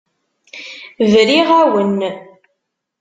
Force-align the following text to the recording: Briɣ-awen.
Briɣ-awen. 1.11 1.99